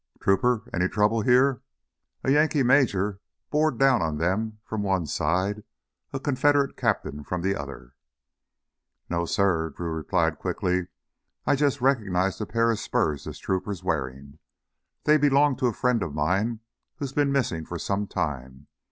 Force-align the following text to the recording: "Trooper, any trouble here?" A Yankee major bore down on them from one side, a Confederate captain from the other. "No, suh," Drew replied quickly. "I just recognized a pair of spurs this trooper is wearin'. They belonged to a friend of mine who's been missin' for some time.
"Trooper, 0.19 0.63
any 0.73 0.87
trouble 0.87 1.21
here?" 1.21 1.61
A 2.23 2.31
Yankee 2.31 2.63
major 2.63 3.19
bore 3.51 3.69
down 3.69 4.01
on 4.01 4.17
them 4.17 4.57
from 4.63 4.81
one 4.81 5.05
side, 5.05 5.63
a 6.11 6.19
Confederate 6.19 6.75
captain 6.75 7.23
from 7.23 7.43
the 7.43 7.55
other. 7.55 7.93
"No, 9.11 9.25
suh," 9.27 9.69
Drew 9.69 9.91
replied 9.93 10.39
quickly. 10.39 10.87
"I 11.45 11.55
just 11.55 11.81
recognized 11.81 12.41
a 12.41 12.47
pair 12.47 12.71
of 12.71 12.79
spurs 12.79 13.25
this 13.25 13.37
trooper 13.37 13.71
is 13.71 13.83
wearin'. 13.83 14.39
They 15.03 15.17
belonged 15.19 15.59
to 15.59 15.67
a 15.67 15.71
friend 15.71 16.01
of 16.01 16.15
mine 16.15 16.61
who's 16.95 17.13
been 17.13 17.31
missin' 17.31 17.65
for 17.67 17.77
some 17.77 18.07
time. 18.07 18.65